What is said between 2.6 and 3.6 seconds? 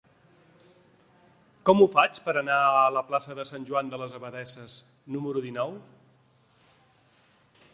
a la plaça de